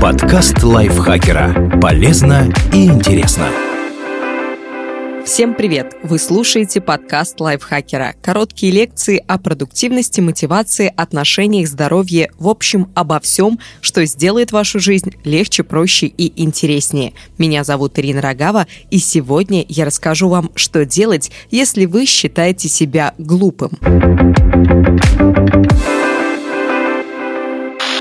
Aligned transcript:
Подкаст 0.00 0.62
лайфхакера. 0.62 1.80
Полезно 1.80 2.52
и 2.72 2.84
интересно. 2.84 3.48
Всем 5.24 5.54
привет! 5.54 5.96
Вы 6.02 6.18
слушаете 6.18 6.82
подкаст 6.82 7.40
лайфхакера. 7.40 8.14
Короткие 8.22 8.72
лекции 8.72 9.24
о 9.26 9.38
продуктивности, 9.38 10.20
мотивации, 10.20 10.92
отношениях, 10.94 11.66
здоровье, 11.66 12.30
в 12.38 12.48
общем, 12.48 12.88
обо 12.94 13.18
всем, 13.20 13.58
что 13.80 14.04
сделает 14.04 14.52
вашу 14.52 14.80
жизнь 14.80 15.14
легче, 15.24 15.64
проще 15.64 16.06
и 16.06 16.42
интереснее. 16.42 17.14
Меня 17.38 17.64
зовут 17.64 17.98
Ирина 17.98 18.20
Рогава, 18.20 18.66
и 18.90 18.98
сегодня 18.98 19.64
я 19.66 19.86
расскажу 19.86 20.28
вам, 20.28 20.50
что 20.54 20.84
делать, 20.84 21.32
если 21.50 21.86
вы 21.86 22.04
считаете 22.04 22.68
себя 22.68 23.14
глупым. 23.18 23.70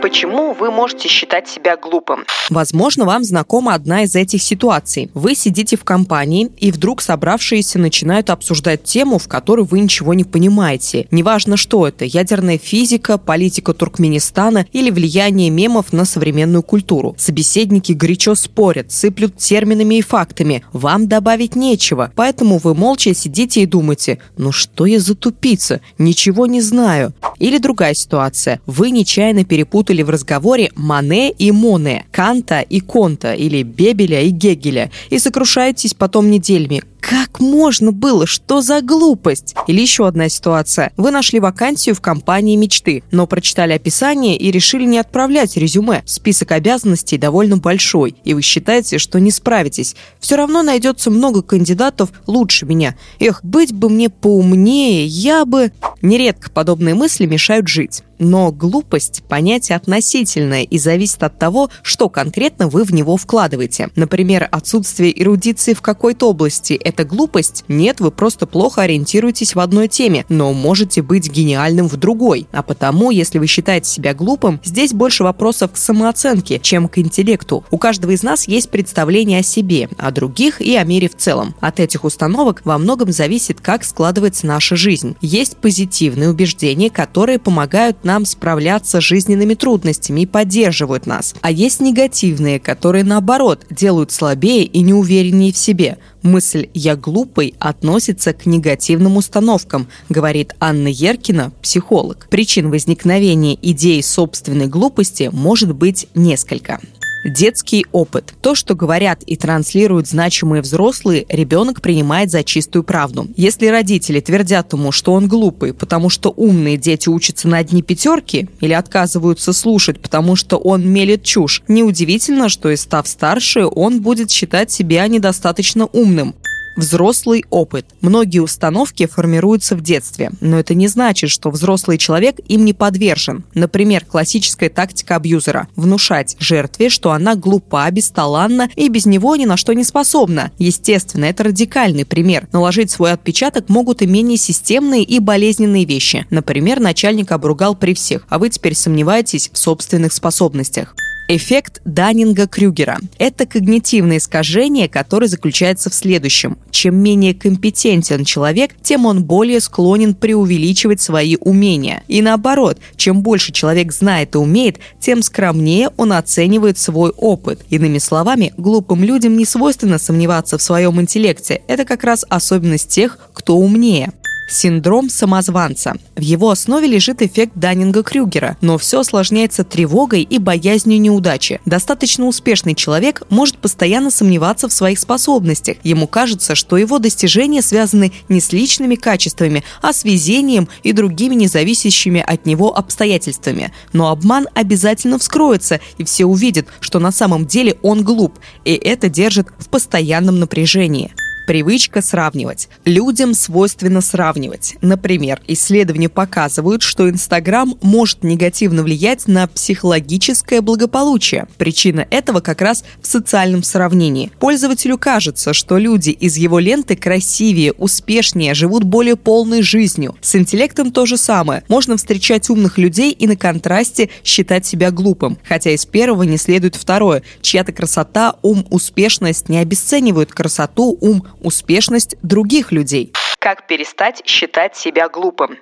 Почему 0.01 0.44
вы 0.59 0.71
можете 0.71 1.07
считать 1.07 1.47
себя 1.47 1.77
глупым? 1.77 2.25
Возможно, 2.49 3.05
вам 3.05 3.23
знакома 3.23 3.73
одна 3.73 4.03
из 4.03 4.15
этих 4.15 4.41
ситуаций. 4.41 5.09
Вы 5.13 5.35
сидите 5.35 5.77
в 5.77 5.83
компании, 5.83 6.49
и 6.57 6.71
вдруг 6.71 7.01
собравшиеся 7.01 7.79
начинают 7.79 8.29
обсуждать 8.29 8.83
тему, 8.83 9.17
в 9.17 9.27
которой 9.27 9.65
вы 9.65 9.79
ничего 9.79 10.13
не 10.13 10.23
понимаете. 10.23 11.07
Неважно, 11.11 11.57
что 11.57 11.87
это– 11.87 12.05
ядерная 12.05 12.57
физика, 12.57 13.17
политика 13.17 13.73
Туркменистана 13.73 14.65
или 14.71 14.89
влияние 14.89 15.49
мемов 15.49 15.91
на 15.91 16.05
современную 16.05 16.63
культуру. 16.63 17.15
Собеседники 17.17 17.91
горячо 17.91 18.35
спорят, 18.35 18.91
сыплют 18.91 19.37
терминами 19.37 19.95
и 19.95 20.01
фактами. 20.01 20.63
Вам 20.71 21.07
добавить 21.07 21.55
нечего, 21.55 22.11
поэтому 22.15 22.59
вы 22.59 22.75
молча 22.75 23.13
сидите 23.13 23.61
и 23.61 23.65
думаете, 23.65 24.19
ну 24.37 24.51
что 24.51 24.85
я 24.85 24.99
за 24.99 25.15
тупица, 25.15 25.81
ничего 25.97 26.45
не 26.45 26.61
знаю. 26.61 27.13
Или 27.39 27.57
другая 27.57 27.93
ситуация. 27.93 28.61
Вы 28.65 28.91
нечаянно 28.91 29.43
перепутали 29.43 30.01
в 30.01 30.09
разговоре 30.09 30.44
Мане 30.75 31.31
и 31.31 31.51
Моне, 31.51 32.05
Канта 32.11 32.61
и 32.61 32.79
Конта 32.79 33.33
или 33.33 33.63
Бебеля 33.63 34.21
и 34.21 34.29
Гегеля 34.29 34.91
и 35.09 35.17
сокрушаетесь 35.17 35.95
потом 35.95 36.29
неделями. 36.29 36.83
Как 37.07 37.39
можно 37.39 37.91
было? 37.91 38.25
Что 38.25 38.61
за 38.61 38.81
глупость? 38.81 39.53
Или 39.67 39.79
еще 39.79 40.07
одна 40.07 40.27
ситуация. 40.27 40.91
Вы 40.97 41.11
нашли 41.11 41.39
вакансию 41.39 41.93
в 41.93 42.01
компании 42.01 42.55
мечты, 42.55 43.03
но 43.11 43.27
прочитали 43.27 43.73
описание 43.73 44.35
и 44.35 44.49
решили 44.49 44.85
не 44.85 44.97
отправлять 44.97 45.55
резюме. 45.55 46.01
Список 46.07 46.53
обязанностей 46.53 47.19
довольно 47.19 47.57
большой, 47.57 48.15
и 48.23 48.33
вы 48.33 48.41
считаете, 48.41 48.97
что 48.97 49.19
не 49.19 49.29
справитесь. 49.29 49.95
Все 50.19 50.35
равно 50.35 50.63
найдется 50.63 51.11
много 51.11 51.43
кандидатов 51.43 52.09
лучше 52.25 52.65
меня. 52.65 52.95
Эх, 53.19 53.43
быть 53.45 53.71
бы 53.71 53.89
мне 53.89 54.09
поумнее, 54.09 55.05
я 55.05 55.45
бы... 55.45 55.71
Нередко 56.01 56.49
подобные 56.49 56.95
мысли 56.95 57.27
мешают 57.27 57.67
жить. 57.67 58.01
Но 58.19 58.51
глупость– 58.51 59.23
понятие 59.29 59.75
относительное 59.75 60.63
и 60.63 60.77
зависит 60.77 61.21
от 61.23 61.37
того, 61.37 61.69
что 61.81 62.09
конкретно 62.09 62.67
вы 62.67 62.83
в 62.83 62.93
него 62.93 63.17
вкладываете. 63.17 63.89
Например, 63.95 64.47
отсутствие 64.51 65.21
эрудиции 65.21 65.73
в 65.73 65.81
какой-то 65.81 66.29
области– 66.29 66.73
это 66.83 66.94
глупость? 67.03 67.65
Нет, 67.67 67.99
вы 67.99 68.11
просто 68.11 68.45
плохо 68.45 68.83
ориентируетесь 68.83 69.55
в 69.55 69.59
одной 69.59 69.87
теме, 69.87 70.25
но 70.29 70.53
можете 70.53 71.01
быть 71.01 71.29
гениальным 71.29 71.87
в 71.87 71.97
другой. 71.97 72.47
А 72.51 72.63
потому, 72.63 73.11
если 73.11 73.39
вы 73.39 73.47
считаете 73.47 73.89
себя 73.89 74.13
глупым, 74.13 74.61
здесь 74.63 74.93
больше 74.93 75.23
вопросов 75.23 75.71
к 75.73 75.77
самооценке, 75.77 76.59
чем 76.59 76.87
к 76.87 76.97
интеллекту. 76.99 77.65
У 77.71 77.77
каждого 77.77 78.11
из 78.11 78.23
нас 78.23 78.47
есть 78.47 78.69
представление 78.69 79.39
о 79.39 79.43
себе, 79.43 79.89
о 79.97 80.11
других 80.11 80.61
и 80.61 80.75
о 80.75 80.83
мире 80.83 81.09
в 81.09 81.17
целом. 81.17 81.55
От 81.59 81.79
этих 81.79 82.03
установок 82.03 82.61
во 82.63 82.77
многом 82.77 83.11
зависит, 83.11 83.59
как 83.59 83.83
складывается 83.83 84.47
наша 84.47 84.75
жизнь. 84.75 85.15
Есть 85.21 85.57
позитивные 85.57 86.29
убеждения, 86.29 86.89
которые 86.89 87.39
помогают 87.39 88.03
нам 88.03 88.25
справляться 88.25 89.01
с 89.01 89.03
жизненными 89.03 89.55
трудностями 89.55 90.21
и 90.21 90.25
поддерживают 90.25 91.05
нас. 91.05 91.33
А 91.41 91.51
есть 91.51 91.79
негативные, 91.79 92.59
которые 92.59 93.03
наоборот 93.03 93.65
делают 93.69 94.11
слабее 94.11 94.63
и 94.63 94.81
неувереннее 94.81 95.53
в 95.53 95.57
себе. 95.57 95.97
Мысль 96.25 96.69
«я 96.73 96.95
глупый» 96.95 97.53
относится 97.59 98.33
к 98.33 98.47
негативным 98.47 99.15
установкам, 99.15 99.87
говорит 100.09 100.55
Анна 100.59 100.87
Еркина, 100.87 101.51
психолог. 101.61 102.25
Причин 102.31 102.71
возникновения 102.71 103.55
идеи 103.61 104.01
собственной 104.01 104.65
глупости 104.65 105.29
может 105.31 105.75
быть 105.75 106.07
несколько. 106.15 106.79
Детский 107.25 107.87
опыт. 107.91 108.35
То, 108.39 108.53
что 108.53 108.75
говорят 108.75 109.23
и 109.23 109.35
транслируют 109.35 110.07
значимые 110.07 110.61
взрослые, 110.61 111.25
ребенок 111.27 111.81
принимает 111.81 112.29
за 112.29 112.43
чистую 112.43 112.83
правду. 112.83 113.27
Если 113.35 113.65
родители 113.65 114.19
твердят 114.19 114.71
ему, 114.73 114.91
что 114.91 115.13
он 115.13 115.27
глупый, 115.27 115.73
потому 115.73 116.11
что 116.11 116.29
умные 116.29 116.77
дети 116.77 117.09
учатся 117.09 117.47
на 117.47 117.57
одни 117.57 117.81
пятерки, 117.81 118.47
или 118.59 118.73
отказываются 118.73 119.53
слушать, 119.53 119.99
потому 119.99 120.35
что 120.35 120.57
он 120.57 120.87
мелет 120.87 121.23
чушь, 121.23 121.63
неудивительно, 121.67 122.47
что 122.47 122.69
и 122.69 122.75
став 122.75 123.07
старше, 123.07 123.65
он 123.65 124.03
будет 124.03 124.29
считать 124.29 124.69
себя 124.69 125.07
недостаточно 125.07 125.87
умным. 125.87 126.35
Взрослый 126.75 127.45
опыт. 127.49 127.85
Многие 128.01 128.39
установки 128.39 129.05
формируются 129.05 129.75
в 129.75 129.81
детстве, 129.81 130.31
но 130.41 130.59
это 130.59 130.73
не 130.73 130.87
значит, 130.87 131.29
что 131.29 131.49
взрослый 131.49 131.97
человек 131.97 132.39
им 132.47 132.65
не 132.65 132.73
подвержен. 132.73 133.45
Например, 133.53 134.03
классическая 134.03 134.69
тактика 134.69 135.15
абьюзера– 135.15 135.69
внушать 135.77 136.35
жертве, 136.39 136.89
что 136.89 137.11
она 137.11 137.35
глупа, 137.35 137.89
бесталанна 137.91 138.69
и 138.75 138.89
без 138.89 139.05
него 139.05 139.35
ни 139.37 139.45
на 139.45 139.55
что 139.55 139.73
не 139.73 139.85
способна. 139.85 140.51
Естественно, 140.57 141.25
это 141.25 141.45
радикальный 141.45 142.05
пример. 142.05 142.49
Наложить 142.51 142.91
свой 142.91 143.13
отпечаток 143.13 143.69
могут 143.69 144.01
и 144.01 144.07
менее 144.07 144.37
системные 144.37 145.03
и 145.03 145.19
болезненные 145.19 145.85
вещи. 145.85 146.25
Например, 146.29 146.81
начальник 146.81 147.31
обругал 147.31 147.75
при 147.75 147.93
всех, 147.93 148.25
а 148.27 148.37
вы 148.37 148.49
теперь 148.49 148.75
сомневаетесь 148.75 149.49
в 149.53 149.57
собственных 149.57 150.11
способностях. 150.11 150.95
Эффект 151.27 151.81
Даннинга-Крюгера– 151.85 152.99
это 153.17 153.47
когнитивное 153.47 154.17
искажение, 154.17 154.87
которое 154.87 155.27
заключается 155.27 155.89
в 155.89 155.95
следующем. 155.95 156.59
Чем 156.69 156.97
менее 156.97 157.33
компетентен 157.33 158.25
человек, 158.25 158.75
тем 158.83 159.07
он 159.07 159.23
более 159.23 159.59
склонен 159.59 160.13
преувеличивать 160.13 161.01
свои 161.01 161.35
умения. 161.37 162.03
И 162.07 162.21
наоборот, 162.21 162.77
чем 162.95 163.23
больше 163.23 163.51
человек 163.51 163.91
знает 163.91 164.35
и 164.35 164.37
умеет, 164.37 164.77
тем 164.99 165.23
скромнее 165.23 165.89
он 165.97 166.13
оценивает 166.13 166.77
свой 166.77 167.09
опыт. 167.09 167.65
Иными 167.71 167.97
словами, 167.97 168.53
глупым 168.57 169.03
людям 169.03 169.35
не 169.35 169.45
свойственно 169.45 169.97
сомневаться 169.97 170.59
в 170.59 170.61
своем 170.61 171.01
интеллекте. 171.01 171.63
Это 171.67 171.85
как 171.85 172.03
раз 172.03 172.23
особенность 172.29 172.89
тех, 172.89 173.17
кто 173.33 173.57
умнее. 173.57 174.11
Синдром 174.47 175.09
самозванца. 175.09 175.95
В 176.15 176.21
его 176.21 176.51
основе 176.51 176.87
лежит 176.87 177.21
эффект 177.21 177.53
Даннинга-Крюгера, 177.55 178.57
но 178.61 178.77
все 178.77 178.99
осложняется 178.99 179.63
тревогой 179.63 180.21
и 180.21 180.37
боязнью 180.37 181.01
неудачи. 181.01 181.59
Достаточно 181.65 182.25
успешный 182.25 182.75
человек 182.75 183.23
может 183.29 183.57
постоянно 183.57 184.11
сомневаться 184.11 184.67
в 184.67 184.73
своих 184.73 184.99
способностях. 184.99 185.77
Ему 185.83 186.07
кажется, 186.07 186.53
что 186.53 186.77
его 186.77 186.99
достижения 186.99 187.61
связаны 187.61 188.13
не 188.29 188.39
с 188.39 188.51
личными 188.51 188.95
качествами, 188.95 189.63
а 189.81 189.93
с 189.93 190.03
везением 190.03 190.69
и 190.83 190.93
другими 190.93 191.35
независящими 191.35 192.23
от 192.25 192.45
него 192.45 192.77
обстоятельствами. 192.77 193.73
Но 193.93 194.09
обман 194.09 194.47
обязательно 194.53 195.17
вскроется, 195.17 195.79
и 195.97 196.03
все 196.03 196.25
увидят, 196.25 196.67
что 196.79 196.99
на 196.99 197.11
самом 197.11 197.47
деле 197.47 197.77
он 197.81 198.03
глуп, 198.03 198.37
и 198.63 198.73
это 198.73 199.09
держит 199.09 199.47
в 199.57 199.69
постоянном 199.69 200.39
напряжении. 200.39 201.13
Привычка 201.45 202.01
сравнивать. 202.01 202.69
Людям 202.85 203.35
свойственно 203.35 204.01
сравнивать. 204.01 204.77
Например, 204.81 205.41
исследования 205.47 206.09
показывают, 206.09 206.81
что 206.81 207.07
Инстаграм 207.09 207.75
может 207.81 208.23
негативно 208.23 208.81
влиять 208.81 209.27
на 209.27 209.47
психологическое 209.47 210.61
благополучие. 210.61 211.47
Причина 211.57 212.07
этого 212.09 212.39
как 212.39 212.61
раз 212.61 212.83
в 212.99 213.05
социальном 213.05 213.61
сравнении. 213.61 214.31
Пользователю 214.39 214.97
кажется, 214.97 215.53
что 215.53 215.77
люди 215.77 216.09
из 216.09 216.35
его 216.37 216.57
ленты 216.57 216.95
красивее, 216.95 217.73
успешнее, 217.73 218.55
живут 218.55 218.83
более 218.83 219.15
полной 219.15 219.61
жизнью. 219.61 220.15
С 220.21 220.35
интеллектом 220.35 220.91
то 220.91 221.05
же 221.05 221.17
самое. 221.17 221.63
Можно 221.67 221.97
встречать 221.97 222.49
умных 222.49 222.79
людей 222.79 223.11
и 223.11 223.27
на 223.27 223.35
контрасте 223.35 224.09
считать 224.23 224.65
себя 224.65 224.89
глупым. 224.89 225.37
Хотя 225.47 225.71
из 225.71 225.85
первого 225.85 226.23
не 226.23 226.37
следует 226.37 226.75
второе. 226.75 227.21
Чья-то 227.41 227.71
красота, 227.71 228.35
ум, 228.41 228.65
успешность 228.71 229.47
не 229.49 229.59
обесценивают 229.59 230.31
красоту, 230.31 230.97
ум, 230.99 231.23
успешность 231.45 232.15
других 232.21 232.71
людей. 232.71 233.13
Как 233.39 233.67
перестать 233.67 234.21
считать 234.25 234.75
себя 234.75 235.07
глупым? 235.09 235.57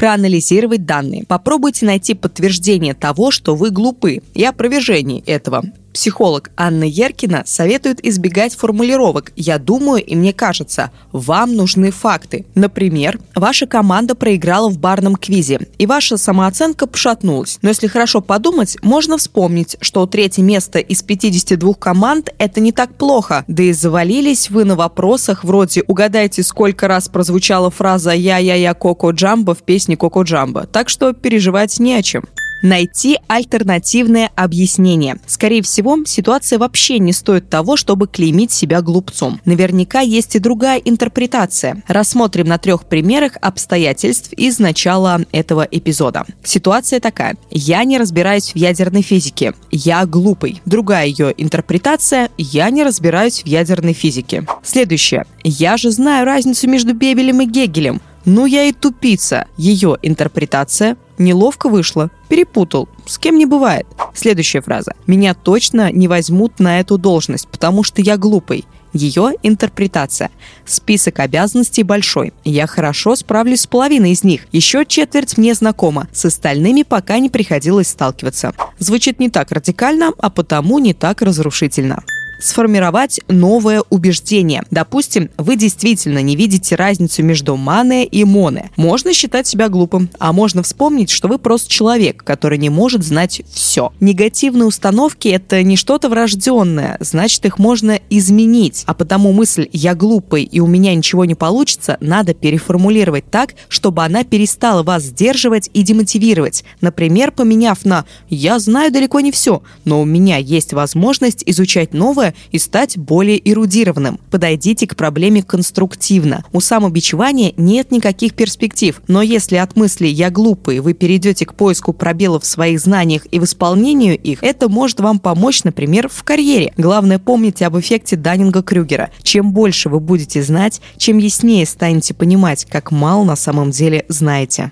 проанализировать 0.00 0.86
данные. 0.86 1.26
Попробуйте 1.28 1.84
найти 1.84 2.14
подтверждение 2.14 2.94
того, 2.94 3.30
что 3.30 3.54
вы 3.54 3.68
глупы, 3.68 4.22
и 4.32 4.42
опровержение 4.42 5.22
этого. 5.26 5.62
Психолог 5.92 6.50
Анна 6.56 6.84
Еркина 6.84 7.42
советует 7.46 8.04
избегать 8.04 8.54
формулировок 8.54 9.32
«я 9.36 9.58
думаю 9.58 10.04
и 10.04 10.14
мне 10.14 10.32
кажется». 10.32 10.90
Вам 11.12 11.56
нужны 11.56 11.90
факты. 11.90 12.46
Например, 12.54 13.18
ваша 13.34 13.66
команда 13.66 14.14
проиграла 14.14 14.68
в 14.68 14.78
барном 14.78 15.16
квизе, 15.16 15.66
и 15.78 15.86
ваша 15.86 16.16
самооценка 16.16 16.86
пошатнулась. 16.86 17.58
Но 17.62 17.70
если 17.70 17.88
хорошо 17.88 18.20
подумать, 18.20 18.76
можно 18.82 19.18
вспомнить, 19.18 19.76
что 19.80 20.06
третье 20.06 20.42
место 20.42 20.78
из 20.78 21.02
52 21.02 21.74
команд– 21.74 22.30
это 22.38 22.60
не 22.60 22.72
так 22.72 22.94
плохо. 22.94 23.44
Да 23.48 23.62
и 23.62 23.72
завалились 23.72 24.50
вы 24.50 24.64
на 24.64 24.76
вопросах 24.76 25.44
вроде 25.44 25.82
«угадайте, 25.86 26.42
сколько 26.42 26.86
раз 26.88 27.08
прозвучала 27.08 27.70
фраза 27.70 28.12
«я-я-я 28.12 28.74
Коко 28.74 29.10
Джамбо» 29.10 29.54
в 29.54 29.62
песне 29.62 29.96
Коко 29.96 30.22
Джамбо». 30.22 30.66
Так 30.66 30.88
что 30.88 31.12
переживать 31.12 31.78
не 31.80 31.94
о 31.94 32.02
чем. 32.02 32.24
Найти 32.62 33.18
альтернативное 33.26 34.30
объяснение. 34.36 35.16
Скорее 35.26 35.62
всего, 35.62 35.98
ситуация 36.04 36.58
вообще 36.58 36.98
не 36.98 37.12
стоит 37.12 37.48
того, 37.48 37.76
чтобы 37.76 38.06
клеймить 38.06 38.52
себя 38.52 38.82
глупцом. 38.82 39.40
Наверняка 39.44 40.00
есть 40.00 40.36
и 40.36 40.38
другая 40.38 40.78
интерпретация. 40.78 41.82
Рассмотрим 41.88 42.46
на 42.46 42.58
трех 42.58 42.84
примерах 42.86 43.36
обстоятельств 43.40 44.32
из 44.34 44.58
начала 44.58 45.20
этого 45.32 45.66
эпизода. 45.70 46.26
Ситуация 46.44 47.00
такая. 47.00 47.36
Я 47.50 47.84
не 47.84 47.98
разбираюсь 47.98 48.52
в 48.52 48.56
ядерной 48.56 49.02
физике. 49.02 49.54
Я 49.70 50.04
глупый. 50.04 50.60
Другая 50.66 51.06
ее 51.06 51.34
интерпретация. 51.36 52.30
Я 52.36 52.68
не 52.70 52.84
разбираюсь 52.84 53.42
в 53.42 53.46
ядерной 53.46 53.94
физике. 53.94 54.46
Следующее. 54.62 55.24
Я 55.44 55.76
же 55.76 55.90
знаю 55.90 56.26
разницу 56.26 56.68
между 56.68 56.94
Бебелем 56.94 57.40
и 57.40 57.46
Гегелем. 57.46 58.00
Ну 58.26 58.44
я 58.44 58.64
и 58.64 58.72
тупица. 58.72 59.46
Ее 59.56 59.96
интерпретация 60.02 60.96
неловко 61.20 61.68
вышло. 61.68 62.10
Перепутал. 62.28 62.88
С 63.06 63.18
кем 63.18 63.38
не 63.38 63.46
бывает. 63.46 63.86
Следующая 64.14 64.60
фраза. 64.60 64.94
Меня 65.06 65.34
точно 65.34 65.92
не 65.92 66.08
возьмут 66.08 66.58
на 66.58 66.80
эту 66.80 66.98
должность, 66.98 67.48
потому 67.48 67.84
что 67.84 68.02
я 68.02 68.16
глупый. 68.16 68.64
Ее 68.92 69.34
интерпретация. 69.44 70.30
Список 70.64 71.20
обязанностей 71.20 71.84
большой. 71.84 72.32
Я 72.44 72.66
хорошо 72.66 73.14
справлюсь 73.14 73.60
с 73.60 73.66
половиной 73.66 74.12
из 74.12 74.24
них. 74.24 74.46
Еще 74.50 74.84
четверть 74.84 75.38
мне 75.38 75.54
знакома. 75.54 76.08
С 76.12 76.24
остальными 76.24 76.82
пока 76.82 77.20
не 77.20 77.28
приходилось 77.28 77.88
сталкиваться. 77.88 78.52
Звучит 78.78 79.20
не 79.20 79.30
так 79.30 79.52
радикально, 79.52 80.12
а 80.18 80.30
потому 80.30 80.80
не 80.80 80.92
так 80.92 81.22
разрушительно 81.22 82.02
сформировать 82.40 83.20
новое 83.28 83.82
убеждение. 83.90 84.64
Допустим, 84.70 85.30
вы 85.36 85.56
действительно 85.56 86.20
не 86.22 86.36
видите 86.36 86.74
разницу 86.74 87.22
между 87.22 87.56
мане 87.56 88.04
и 88.04 88.24
моне. 88.24 88.70
Можно 88.76 89.12
считать 89.14 89.46
себя 89.46 89.68
глупым, 89.68 90.10
а 90.18 90.32
можно 90.32 90.62
вспомнить, 90.62 91.10
что 91.10 91.28
вы 91.28 91.38
просто 91.38 91.70
человек, 91.70 92.24
который 92.24 92.58
не 92.58 92.70
может 92.70 93.04
знать 93.04 93.42
все. 93.52 93.92
Негативные 94.00 94.66
установки— 94.66 95.28
это 95.28 95.62
не 95.62 95.76
что-то 95.76 96.08
врожденное, 96.08 96.96
значит, 97.00 97.44
их 97.44 97.58
можно 97.58 98.00
изменить. 98.10 98.84
А 98.86 98.94
потому 98.94 99.32
мысль 99.32 99.68
«я 99.72 99.94
глупый 99.94 100.44
и 100.44 100.60
у 100.60 100.66
меня 100.66 100.94
ничего 100.94 101.24
не 101.24 101.34
получится» 101.34 101.98
надо 102.00 102.34
переформулировать 102.34 103.30
так, 103.30 103.54
чтобы 103.68 104.04
она 104.04 104.24
перестала 104.24 104.82
вас 104.82 105.04
сдерживать 105.04 105.70
и 105.74 105.82
демотивировать. 105.82 106.64
Например, 106.80 107.30
поменяв 107.30 107.84
на 107.84 108.04
«я 108.28 108.58
знаю 108.58 108.92
далеко 108.92 109.20
не 109.20 109.32
все, 109.32 109.62
но 109.84 110.00
у 110.00 110.04
меня 110.04 110.38
есть 110.38 110.72
возможность 110.72 111.42
изучать 111.46 111.92
новое 111.92 112.29
и 112.50 112.58
стать 112.58 112.98
более 112.98 113.40
эрудированным. 113.50 114.18
Подойдите 114.30 114.86
к 114.86 114.96
проблеме 114.96 115.42
конструктивно. 115.42 116.44
У 116.52 116.60
самобичевания 116.60 117.52
нет 117.56 117.90
никаких 117.90 118.34
перспектив, 118.34 119.00
но 119.08 119.22
если 119.22 119.56
от 119.56 119.76
мысли 119.76 120.06
«я 120.06 120.30
глупый» 120.30 120.80
вы 120.80 120.94
перейдете 120.94 121.46
к 121.46 121.54
поиску 121.54 121.92
пробелов 121.92 122.44
в 122.44 122.46
своих 122.46 122.80
знаниях 122.80 123.26
и 123.30 123.38
в 123.38 123.44
исполнению 123.44 124.18
их, 124.18 124.42
это 124.42 124.68
может 124.68 125.00
вам 125.00 125.18
помочь, 125.18 125.64
например, 125.64 126.08
в 126.08 126.22
карьере. 126.22 126.72
Главное, 126.76 127.18
помните 127.18 127.66
об 127.66 127.78
эффекте 127.78 128.16
Даннинга-Крюгера. 128.16 129.10
Чем 129.22 129.52
больше 129.52 129.88
вы 129.88 130.00
будете 130.00 130.42
знать, 130.42 130.80
чем 130.96 131.18
яснее 131.18 131.66
станете 131.66 132.14
понимать, 132.14 132.64
как 132.64 132.90
мало 132.90 133.24
на 133.24 133.36
самом 133.36 133.70
деле 133.70 134.04
знаете. 134.08 134.70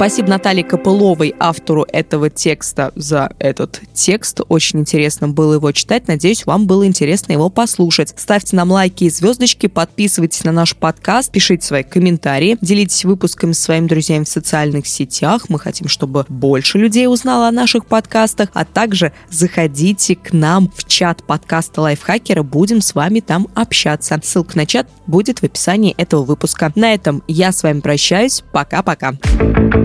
Спасибо 0.00 0.30
Наталье 0.30 0.64
Копыловой, 0.64 1.34
автору 1.38 1.84
этого 1.92 2.30
текста, 2.30 2.90
за 2.96 3.34
этот 3.38 3.82
текст. 3.92 4.40
Очень 4.48 4.80
интересно 4.80 5.28
было 5.28 5.52
его 5.52 5.70
читать. 5.72 6.08
Надеюсь, 6.08 6.46
вам 6.46 6.66
было 6.66 6.86
интересно 6.86 7.32
его 7.32 7.50
послушать. 7.50 8.14
Ставьте 8.16 8.56
нам 8.56 8.70
лайки 8.70 9.04
и 9.04 9.10
звездочки, 9.10 9.66
подписывайтесь 9.66 10.42
на 10.44 10.52
наш 10.52 10.74
подкаст, 10.74 11.30
пишите 11.30 11.66
свои 11.66 11.82
комментарии, 11.82 12.56
делитесь 12.62 13.04
выпусками 13.04 13.52
с 13.52 13.58
своими 13.58 13.88
друзьями 13.88 14.24
в 14.24 14.28
социальных 14.28 14.86
сетях. 14.86 15.50
Мы 15.50 15.58
хотим, 15.58 15.86
чтобы 15.86 16.24
больше 16.30 16.78
людей 16.78 17.06
узнало 17.06 17.46
о 17.48 17.52
наших 17.52 17.84
подкастах, 17.84 18.48
а 18.54 18.64
также 18.64 19.12
заходите 19.28 20.16
к 20.16 20.32
нам 20.32 20.72
в 20.74 20.88
чат 20.88 21.22
подкаста 21.24 21.82
Лайфхакера. 21.82 22.42
Будем 22.42 22.80
с 22.80 22.94
вами 22.94 23.20
там 23.20 23.48
общаться. 23.54 24.18
Ссылка 24.24 24.56
на 24.56 24.64
чат 24.64 24.88
будет 25.06 25.40
в 25.40 25.44
описании 25.44 25.94
этого 25.98 26.24
выпуска. 26.24 26.72
На 26.74 26.94
этом 26.94 27.22
я 27.28 27.52
с 27.52 27.62
вами 27.62 27.80
прощаюсь. 27.80 28.42
Пока-пока. 28.50 29.12